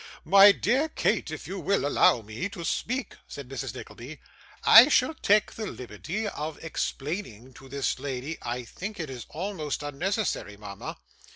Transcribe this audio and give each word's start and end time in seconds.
'My 0.25 0.51
dear 0.51 0.89
Kate, 0.89 1.29
if 1.29 1.45
you 1.47 1.59
will 1.59 1.85
allow 1.85 2.23
me 2.23 2.49
to 2.49 2.65
speak,' 2.65 3.17
said 3.27 3.47
Mrs. 3.47 3.75
Nickleby, 3.75 4.19
'I 4.63 4.87
shall 4.89 5.13
take 5.13 5.51
the 5.53 5.67
liberty 5.67 6.27
of 6.27 6.57
explaining 6.63 7.53
to 7.53 7.69
this 7.69 7.99
lady' 7.99 8.39
'I 8.41 8.63
think 8.63 8.99
it 8.99 9.11
is 9.11 9.27
almost 9.29 9.83
unnecessary, 9.83 10.57
mama. 10.57 10.97